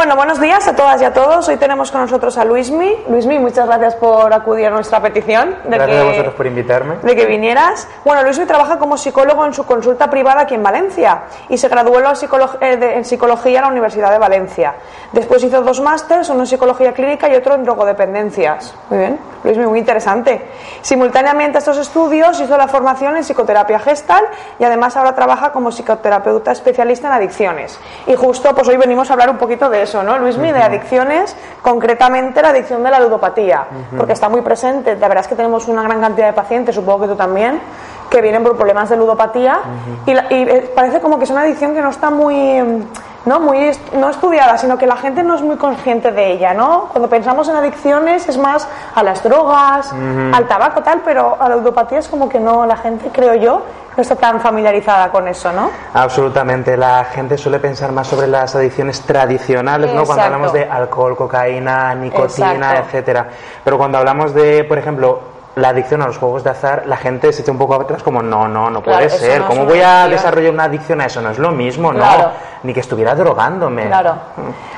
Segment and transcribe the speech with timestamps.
[0.00, 1.46] Bueno, buenos días a todas y a todos.
[1.48, 3.04] Hoy tenemos con nosotros a Luismi.
[3.10, 5.56] Luismi, muchas gracias por acudir a nuestra petición.
[5.64, 6.94] De Gracias que, a vosotros por invitarme.
[7.02, 7.86] De que vinieras.
[8.02, 11.98] Bueno, Luismi trabaja como psicólogo en su consulta privada aquí en Valencia y se graduó
[11.98, 14.72] en, psicolo- eh, de- en psicología en la Universidad de Valencia.
[15.12, 18.74] Después hizo dos másters, uno en psicología clínica y otro en drogodependencias.
[18.88, 20.40] Muy bien, Luismi, muy interesante.
[20.80, 24.24] Simultáneamente a estos estudios hizo la formación en psicoterapia gestal
[24.58, 27.78] y además ahora trabaja como psicoterapeuta especialista en adicciones.
[28.06, 30.52] Y justo pues hoy venimos a hablar un poquito de eso, ¿no, Luismi?
[30.52, 33.64] De adicciones, concretamente la adicción de la ludopatía,
[33.96, 34.96] porque está muy presente.
[34.96, 37.60] La verdad es que tenemos una gran cantidad de pacientes, supongo que tú también,
[38.08, 39.58] que vienen por problemas de ludopatía
[40.06, 42.82] y, la- y, eh, parece como que es una adicción que no está muy mm,
[43.26, 46.54] no muy est- no estudiada sino que la gente no es muy consciente de ella
[46.54, 49.92] no cuando pensamos en adicciones es más a las drogas
[50.32, 53.62] al tabaco tal pero a la ludopatía es como que no la gente creo yo
[53.96, 56.76] no está tan familiarizada con eso no Absolutamente.
[56.76, 60.04] La gente suele pensar más sobre las adicciones tradicionales, ¿no?
[60.04, 62.80] Cuando hablamos de alcohol, cocaína, nicotina, Exacto.
[62.86, 63.26] etcétera.
[63.64, 65.20] Pero cuando hablamos de, por ejemplo,
[65.56, 68.22] la adicción a los juegos de azar, la gente se echa un poco atrás como,
[68.22, 69.40] no, no, no Claro, puede ser.
[69.40, 71.20] no ¿Cómo voy a desarrollar una adicción a eso?
[71.20, 72.22] No es lo mismo, Claro.
[72.22, 72.30] no.
[72.62, 73.86] Ni que estuviera drogándome.
[73.86, 74.14] Claro.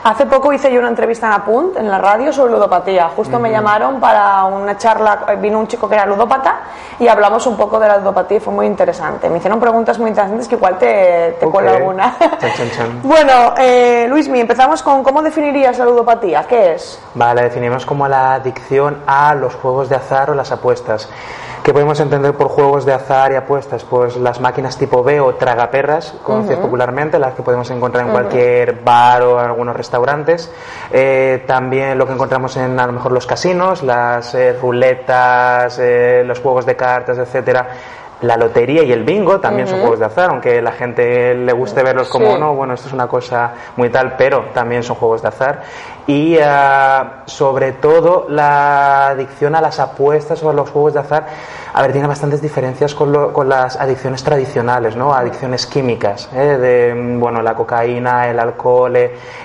[0.05, 3.09] Hace poco hice yo una entrevista en Apunt, en la radio, sobre ludopatía.
[3.17, 6.61] Justo me llamaron para una charla, eh, vino un chico que era ludópata
[6.99, 9.29] y hablamos un poco de la ludopatía y fue muy interesante.
[9.29, 11.53] Me hicieron preguntas muy interesantes que igual te, te Ok.
[11.53, 12.17] cuelo alguna.
[12.19, 13.01] Chan, chan, chan.
[13.03, 16.45] bueno, eh, Luismi, empezamos con cómo definirías la ludopatía.
[16.49, 17.01] ¿Qué es?
[17.15, 21.09] Vale, la definimos como la adicción a los juegos de azar o las apuestas.
[21.63, 23.85] ¿Qué podemos entender por juegos de azar y apuestas?
[23.85, 28.81] Pues las máquinas tipo B o tragaperras, conocidas popularmente, las que podemos encontrar en cualquier
[28.83, 30.51] bar o en algunos restaurantes.
[30.91, 36.25] Eh, también lo que encontramos en a lo mejor los casinos, las eh, ruletas, eh,
[36.27, 37.69] los juegos de cartas, etcétera.
[38.23, 41.83] La lotería y el bingo también son juegos de azar, aunque la gente le guste
[41.83, 42.41] verlos como Sí.
[42.41, 45.63] no, bueno, esto es una cosa muy tal, pero también son juegos de azar.
[46.07, 51.27] Y ah, sobre todo la adicción a las apuestas o a los juegos de azar,
[51.75, 55.13] a ver, tiene bastantes diferencias con, lo- con las adicciones tradicionales, ¿no?
[55.15, 56.59] Adicciones químicas, ¿eh?
[56.59, 58.97] de, bueno, la cocaína, el alcohol,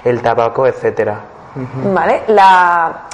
[0.03, 1.19] el tabaco, etcétera.
[1.93, 2.21] ¿Vale?
[2.27, 3.05] La,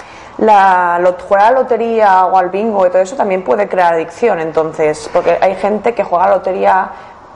[0.44, 4.40] la, jugar a la lotería o al bingo y todo eso también puede crear adicción,
[4.40, 6.92] entonces, porque hay gente que juega a la lotería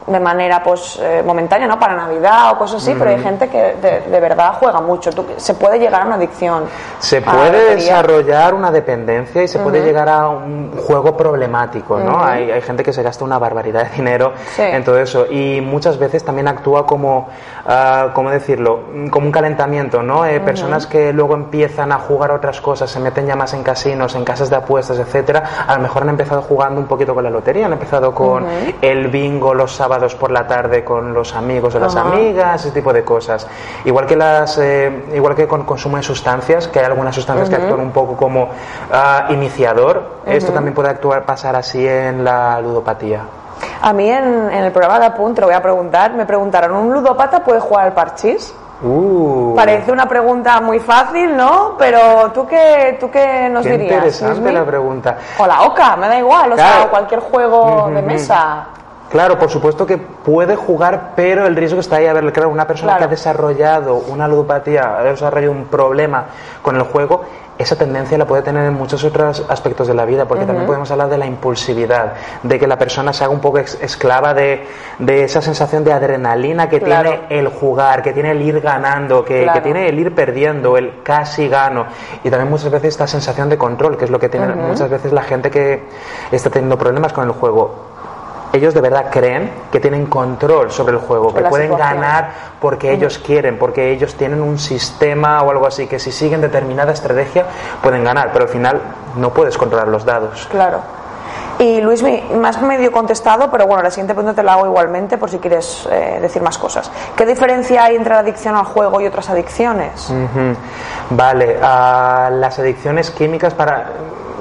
[0.08, 1.78] de manera pues eh, momentánea, ¿no?
[1.78, 5.12] Para Navidad o cosas así, pero hay gente que de, de verdad juega mucho.
[5.12, 6.64] Tú- se puede llegar a una adicción.
[7.00, 12.24] Se puede desarrollar una dependencia y se puede llegar a un juego problemático, ¿no?
[12.24, 14.62] hay, hay gente que se gasta una barbaridad de dinero Sí.
[14.62, 17.28] en todo eso y muchas veces también actúa como,
[17.66, 18.80] ah, ¿cómo decirlo?
[19.12, 20.26] Como un calentamiento, ¿no?
[20.26, 24.16] Eh, Personas que luego empiezan a jugar otras cosas, se meten ya más en casinos,
[24.16, 27.30] en casas de apuestas, etcétera, a lo mejor han empezado jugando un poquito con la
[27.30, 28.46] lotería, han empezado con
[28.82, 32.94] el bingo los sábados por la tarde con los amigos o las amigas, ese tipo
[32.94, 33.48] de cosas.
[33.86, 37.56] Igual que las, eh, igual que con consumo de sustancias, que hay algunas sustancias que
[37.56, 38.50] actúan un poco como
[38.92, 43.22] ah, iniciador, esto también puede actuar, pasar así en la ludopatía.
[43.82, 46.94] A mí en, en el programa de Apunt, lo voy a preguntar, me preguntaron, ¿un
[46.94, 48.54] ludópata puede jugar al parchís?
[48.80, 51.74] Uh, Parece una pregunta muy fácil, ¿no?
[51.80, 53.92] Pero tú qué, tú qué nos qué dirías?
[53.96, 55.18] interesante la pregunta.
[55.40, 56.86] O la OCA, me da igual, o sea, Claro.
[56.86, 58.68] o cualquier juego de mesa.
[59.10, 62.08] Claro, por supuesto que puede jugar, pero el riesgo está ahí.
[62.08, 63.00] A ver, claro, una persona Claro.
[63.00, 66.26] que ha desarrollado una ludopatía, ha desarrollado un problema
[66.62, 67.24] con el juego,
[67.58, 70.92] esa tendencia la puede tener en muchos otros aspectos de la vida, porque también podemos
[70.92, 72.14] hablar de la impulsividad,
[72.44, 74.68] de que la persona se haga un poco esclava de,
[75.00, 77.10] de esa sensación de adrenalina que Claro.
[77.10, 79.54] tiene el jugar, que tiene el ir ganando, que, Claro.
[79.58, 81.86] que tiene el ir perdiendo, el casi gano.
[82.24, 85.12] Y también muchas veces esta sensación de control, que es lo que tiene muchas veces
[85.12, 85.82] la gente que
[86.32, 87.74] está teniendo problemas con el juego
[88.54, 92.02] ellos de verdad creen que tienen control sobre el juego, que pueden situación.
[92.02, 92.30] ganar
[92.60, 96.92] porque ellos quieren, porque ellos tienen un sistema o algo así, que si siguen determinada
[96.92, 97.46] estrategia
[97.82, 98.82] pueden ganar, pero al final
[99.16, 100.48] no puedes controlar los dados.
[100.50, 100.82] Claro.
[101.60, 105.30] Y Luismi, más medio contestado, pero bueno, la siguiente pregunta te la hago igualmente por
[105.30, 106.92] si quieres eh, decir más cosas.
[107.16, 110.14] ¿Qué diferencia hay entre la adicción al juego y otras adicciones?
[111.10, 113.88] Vale, ah, las adicciones químicas para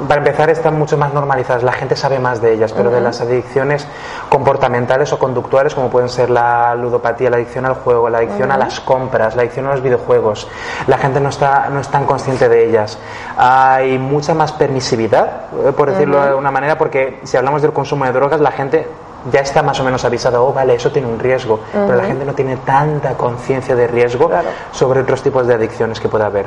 [0.08, 3.20] para empezar, están mucho más normalizadas, la gente sabe más de ellas, pero de las
[3.20, 3.87] adicciones
[4.28, 8.56] comportamentales o conductuales, como pueden ser la ludopatía, la adicción al juego, la adicción a
[8.58, 10.48] las compras, la adicción a los videojuegos,
[10.87, 12.98] la gente no está, no es tan consciente de ellas.
[13.37, 18.04] Hay mucha más permisividad, eh, por decirlo de una manera, porque si hablamos del consumo
[18.04, 18.87] de drogas, la gente
[19.32, 22.25] ya está más o menos avisada, oh, vale, eso tiene un riesgo, pero la gente
[22.25, 24.48] no tiene tanta conciencia de riesgo Claro.
[24.70, 26.46] sobre otros tipos de adicciones que puede haber.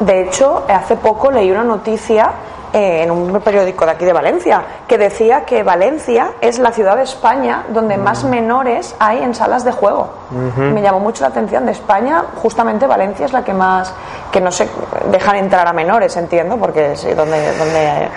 [0.00, 2.30] De hecho, hace poco leí una noticia
[2.76, 7.04] en un periódico de aquí de Valencia que decía que Valencia es la ciudad de
[7.04, 10.10] España donde más menores hay en salas de juego.
[10.56, 11.64] Me llamó mucho la atención.
[11.64, 13.92] De España, justamente Valencia es la que más
[14.30, 14.68] que no se
[15.10, 18.08] dejan entrar a menores, entiendo, porque sí, donde donde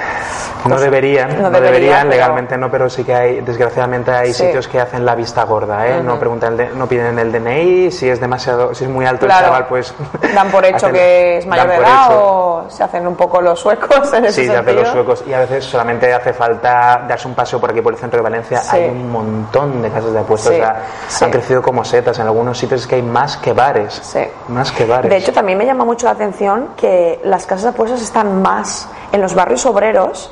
[0.65, 4.11] No pues, deberían, no, no deberían, deberían, pero- legalmente no, pero sí que hay, desgraciadamente
[4.11, 4.45] hay Sí.
[4.45, 6.03] sitios que hacen la vista gorda, ¿eh?
[6.03, 9.25] No preguntan, el de- no piden el DNI, si es demasiado, si es muy alto
[9.25, 9.39] Claro.
[9.39, 9.94] el chaval, pues
[10.35, 13.59] dan por hecho hacen- que es mayor de edad o se hacen un poco los
[13.59, 17.27] suecos en ese Sí, se hacen los suecos y a veces solamente hace falta darse
[17.27, 18.59] un paseo por aquí por el centro de Valencia.
[18.61, 18.75] Sí.
[18.75, 20.63] Hay un montón de casas de apuestas, Sí, o
[21.09, 22.19] sea, han crecido como setas.
[22.19, 24.19] En algunos sitios es que hay más que bares, Sí.
[24.50, 25.09] más que bares.
[25.09, 28.88] De hecho, también me llama mucho la atención que las casas de apuestas están más
[29.11, 30.31] en los barrios obreros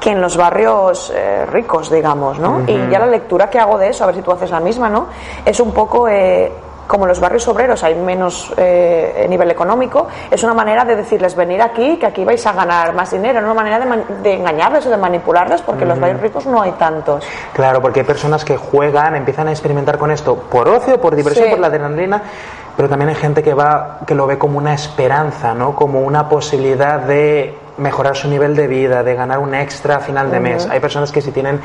[0.00, 2.62] que en los barrios eh, ricos, digamos, ¿no?
[2.66, 4.88] Y ya la lectura que hago de eso, a ver si tú haces la misma,
[4.88, 5.06] ¿no?
[5.44, 6.52] Es un poco eh,
[6.86, 11.34] como en los barrios obreros hay menos eh, nivel económico, es una manera de decirles
[11.36, 14.86] venir aquí, que aquí vais a ganar más dinero, no una manera de, de engañarles
[14.86, 17.26] o de manipularles, porque en los barrios ricos no hay tantos.
[17.52, 21.46] Claro, porque hay personas que juegan, empiezan a experimentar con esto por ocio, por diversión,
[21.46, 21.50] Sí.
[21.50, 22.22] por la adrenalina,
[22.74, 25.74] pero también hay gente que va, que lo ve como una esperanza, ¿no?
[25.74, 30.30] Como una posibilidad de mejorar su nivel de vida, de ganar un extra a final
[30.30, 30.66] de mes.
[30.68, 31.60] Hay personas que si tienen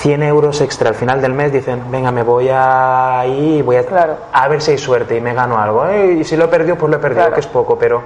[0.00, 3.84] 100 euros extra al final del mes dicen, venga, me voy a ir, voy a,
[3.86, 4.16] Claro.
[4.32, 5.86] a ver si hay suerte y me gano algo.
[5.86, 7.34] Eh, Y si lo he perdido, pues lo he perdido, Claro.
[7.34, 8.02] que es poco, pero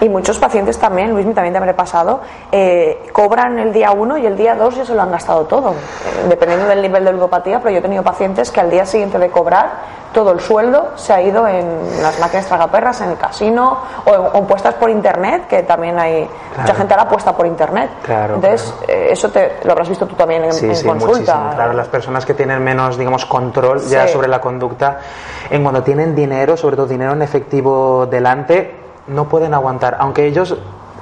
[0.00, 2.20] Y muchos pacientes también, Luis, también te habré pasado,
[2.52, 5.70] eh, cobran el día 1 y el día 2 ya se lo han gastado todo,
[5.72, 9.18] eh, dependiendo del nivel de ludopatía, pero yo he tenido pacientes que al día siguiente
[9.18, 11.66] de cobrar todo el sueldo se ha ido en
[12.02, 16.26] las máquinas tragaperras, en el casino o, o puestas por internet, que también hay
[16.58, 17.90] mucha gente ahora apuesta por internet.
[18.04, 21.16] Claro, Entonces, eh, eso te, lo habrás visto tú también en, Sí, en sí, consulta.
[21.18, 21.50] muchísimo.
[21.56, 24.14] Claro, las personas que tienen menos, digamos, control ya Sí.
[24.14, 24.98] sobre la conducta,
[25.50, 28.77] en cuando tienen dinero, sobre todo dinero en efectivo delante,
[29.08, 29.96] no pueden aguantar.
[30.00, 30.56] Aunque ellos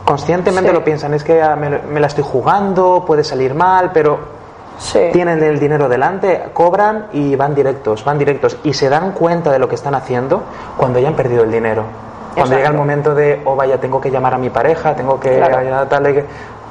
[0.05, 0.75] conscientemente Sí.
[0.75, 4.37] lo piensan, es que ah, me, me la estoy jugando, puede salir mal, pero
[4.79, 5.01] Sí.
[5.13, 9.59] tienen el dinero delante, cobran y van directos, van directos y se dan cuenta de
[9.59, 10.43] lo que están haciendo
[10.77, 11.83] cuando ya han perdido el dinero.
[12.35, 12.57] Cuando Exacto.
[12.57, 15.59] llega el momento de, oh vaya, tengo que llamar a mi pareja, tengo que Claro.
[16.13, 16.25] que...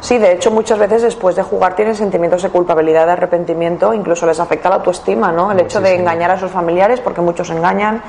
[0.06, 4.28] Sí, de hecho muchas veces después de jugar tienen sentimientos de culpabilidad, de arrepentimiento, incluso
[4.28, 5.52] les afecta la autoestima, ¿no?
[5.52, 8.04] El hecho de engañar a sus familiares, porque muchos engañan,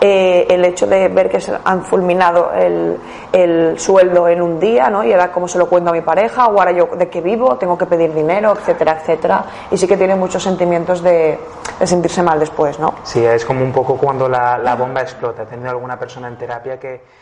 [0.00, 2.96] eh, el hecho de ver que se han fulminado el,
[3.34, 5.04] el sueldo en un día, ¿no?
[5.04, 7.58] Y ahora cómo se lo cuento a mi pareja, o ahora yo de qué vivo,
[7.58, 9.44] tengo que pedir dinero, etcétera, etcétera.
[9.70, 11.38] Y sí que tienen muchos sentimientos de,
[11.78, 12.94] de sentirse mal después, ¿no?
[13.02, 15.42] Sí, es como un poco cuando la, la bomba explota.
[15.42, 17.21] He tenido alguna persona en terapia que...